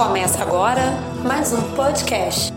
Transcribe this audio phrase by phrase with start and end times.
[0.00, 0.80] Começa agora
[1.22, 2.50] mais um podcast.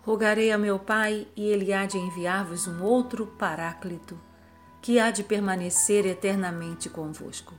[0.00, 4.18] Rogarei a meu Pai, e ele há de enviar-vos um outro Paráclito,
[4.80, 7.54] que há de permanecer eternamente convosco.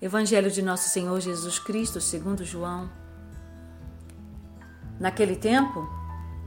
[0.00, 2.88] Evangelho de Nosso Senhor Jesus Cristo, segundo João.
[5.00, 5.88] Naquele tempo,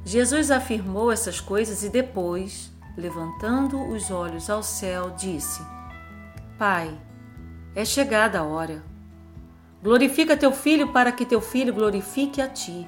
[0.06, 5.62] Jesus afirmou essas coisas e depois, levantando os olhos ao céu, disse:
[6.62, 6.96] Pai,
[7.74, 8.84] é chegada a hora.
[9.82, 12.88] Glorifica teu filho para que teu filho glorifique a ti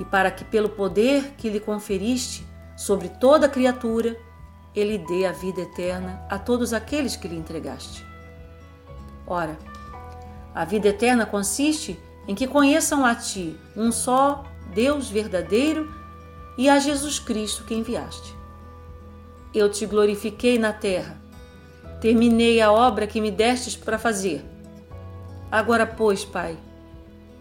[0.00, 2.44] e para que, pelo poder que lhe conferiste
[2.76, 4.18] sobre toda criatura,
[4.74, 8.04] ele dê a vida eterna a todos aqueles que lhe entregaste.
[9.24, 9.56] Ora,
[10.52, 14.42] a vida eterna consiste em que conheçam a ti, um só
[14.74, 15.88] Deus verdadeiro,
[16.58, 18.34] e a Jesus Cristo que enviaste.
[19.54, 21.22] Eu te glorifiquei na terra,
[22.04, 24.44] terminei a obra que me destes para fazer.
[25.50, 26.58] Agora, pois, Pai,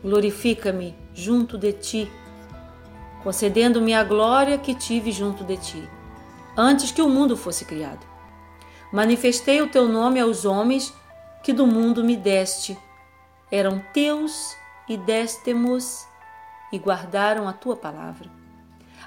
[0.02, 2.12] glorifica-me junto de ti
[3.24, 5.90] concedendo-me a glória que tive junto de ti,
[6.58, 8.06] antes que o mundo fosse criado.
[8.92, 10.94] Manifestei o teu nome aos homens
[11.42, 12.78] que do mundo me deste.
[13.50, 14.56] Eram teus
[14.88, 16.06] e deste-mos
[16.72, 18.30] e guardaram a tua palavra.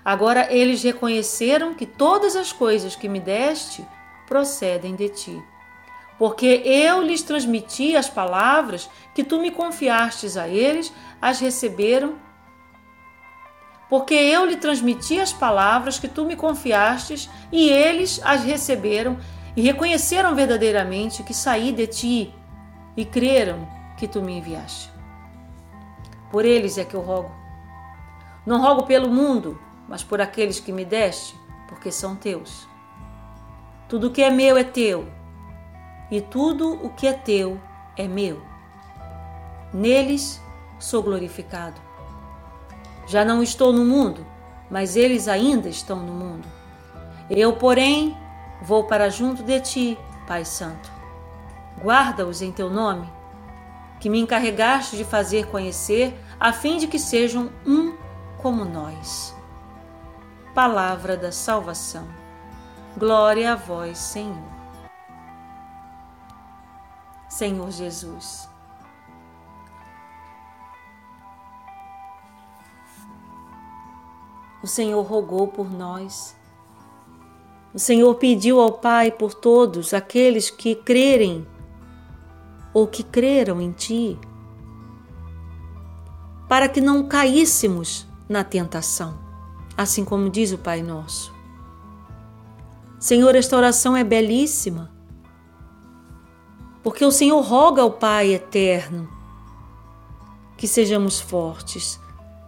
[0.05, 3.87] Agora eles reconheceram que todas as coisas que me deste
[4.27, 5.43] procedem de ti.
[6.19, 12.17] Porque eu lhes transmiti as palavras que tu me confiastes a eles, as receberam
[13.89, 19.19] porque eu lhe transmiti as palavras que tu me confiastes, e eles as receberam
[19.57, 22.35] e reconheceram verdadeiramente que saí de ti
[22.97, 24.91] e creram que tu me enviaste.
[26.31, 27.31] Por eles é que eu rogo.
[28.45, 29.59] Não rogo pelo mundo,
[29.89, 31.35] mas por aqueles que me deste,
[31.69, 32.69] porque são teus.
[33.89, 35.09] Tudo que é meu é teu,
[36.11, 37.61] e tudo o que é teu
[37.97, 38.43] é meu.
[39.73, 40.41] Neles
[40.79, 41.81] sou glorificado.
[43.07, 44.27] Já não estou no mundo,
[44.71, 46.49] mas eles ainda estão no mundo.
[47.31, 48.17] Eu, porém,
[48.63, 50.91] vou para junto de ti, Pai Santo.
[51.83, 53.09] Guarda-os em teu nome,
[54.01, 57.95] que me encarregaste de fazer conhecer, a fim de que sejam um
[58.39, 59.35] como nós.
[60.55, 62.07] Palavra da salvação.
[62.97, 64.56] Glória a vós, Senhor.
[67.37, 68.49] Senhor Jesus
[74.63, 76.35] O Senhor rogou por nós.
[77.75, 81.47] O Senhor pediu ao Pai por todos aqueles que crerem
[82.73, 84.19] ou que creram em Ti,
[86.49, 89.19] para que não caíssemos na tentação,
[89.77, 91.33] assim como diz o Pai Nosso.
[92.99, 94.96] Senhor, esta oração é belíssima,
[96.87, 99.09] porque o Senhor roga ao Pai eterno
[100.57, 101.99] que sejamos fortes,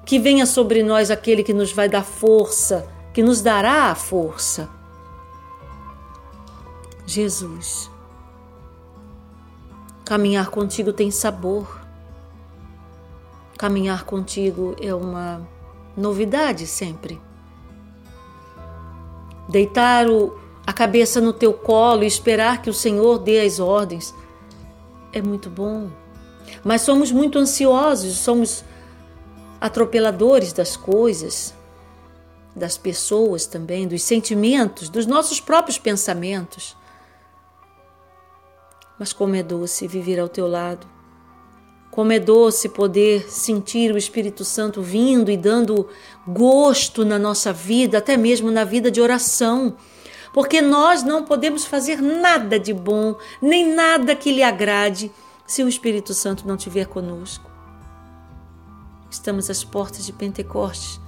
[0.07, 4.71] que venha sobre nós aquele que nos vai dar força, que nos dará a força.
[7.05, 7.91] Jesus,
[10.05, 11.81] caminhar contigo tem sabor.
[13.59, 15.45] Caminhar contigo é uma
[15.97, 17.21] novidade sempre.
[19.49, 24.15] Deitar o, a cabeça no teu colo e esperar que o Senhor dê as ordens
[25.19, 25.91] é muito bom.
[26.65, 28.65] Mas somos muito ansiosos, somos
[29.61, 31.55] atropeladores das coisas,
[32.55, 36.77] das pessoas também, dos sentimentos, dos nossos próprios pensamentos.
[38.99, 40.87] Mas como é doce viver ao teu lado.
[41.91, 45.89] Como é doce poder sentir o Espírito Santo vindo e dando
[46.27, 49.77] gosto na nossa vida, até mesmo na vida de oração.
[50.33, 55.11] Porque nós não podemos fazer nada de bom, nem nada que lhe agrade,
[55.47, 57.51] se o Espírito Santo não estiver conosco.
[59.11, 61.01] Estamos às portas de Pentecostes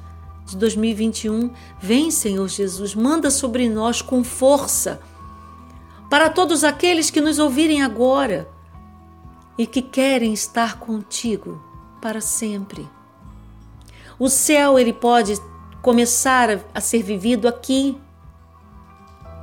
[0.47, 1.53] de 2021.
[1.79, 5.01] Vem, Senhor Jesus, manda sobre nós com força
[6.09, 8.49] para todos aqueles que nos ouvirem agora
[9.57, 11.63] e que querem estar contigo
[12.01, 12.89] para sempre.
[14.19, 15.35] O céu ele pode
[15.83, 17.97] começar a ser vivido aqui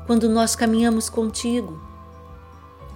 [0.07, 1.79] quando nós caminhamos contigo.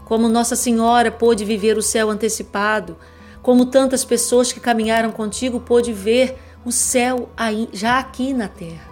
[0.06, 2.98] Como Nossa Senhora pôde viver o céu antecipado
[3.42, 7.30] como tantas pessoas que caminharam contigo pôde ver o céu
[7.74, 8.90] já aqui na terra.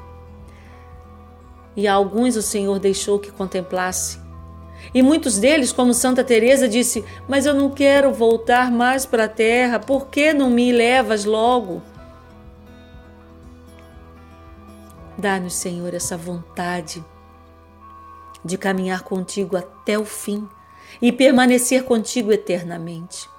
[1.75, 4.19] E a alguns o Senhor deixou que contemplasse.
[4.94, 9.30] E muitos deles, como Santa Teresa, disse: "Mas eu não quero voltar mais para a
[9.30, 9.80] terra.
[9.80, 11.81] Por que não me levas logo?"
[15.18, 17.04] Dá-nos, Senhor, essa vontade
[18.44, 20.47] de caminhar contigo até o fim
[21.01, 23.30] e permanecer contigo eternamente.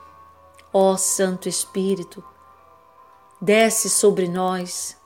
[0.73, 2.23] Ó Santo Espírito,
[3.41, 4.97] desce sobre nós,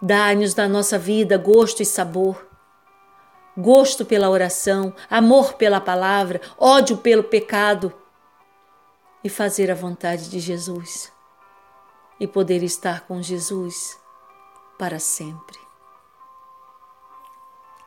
[0.00, 2.46] dá-nos na nossa vida gosto e sabor,
[3.56, 7.92] gosto pela oração, amor pela palavra, ódio pelo pecado
[9.22, 11.12] e fazer a vontade de Jesus
[12.18, 13.98] e poder estar com Jesus
[14.78, 15.58] para sempre.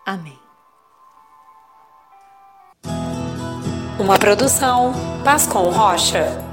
[0.06, 0.45] Amém.
[3.98, 4.94] Uma produção
[5.24, 6.45] Pascom Rocha.